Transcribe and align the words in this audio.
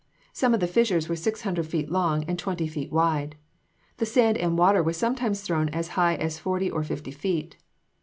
Some 0.33 0.55
of 0.55 0.59
the 0.59 0.65
fissures 0.65 1.07
were 1.07 1.15
six 1.15 1.41
hundred 1.43 1.67
feet 1.67 1.91
long 1.91 2.23
and 2.23 2.39
twenty 2.39 2.65
feet 2.67 2.91
wide. 2.91 3.35
The 3.97 4.07
sand 4.07 4.35
and 4.35 4.57
water 4.57 4.81
was 4.81 4.97
sometimes 4.97 5.41
thrown 5.41 5.69
as 5.69 5.89
high 5.89 6.15
as 6.15 6.39
forty 6.39 6.71
or 6.71 6.81
fifty 6.83 7.11
feet. 7.11 7.55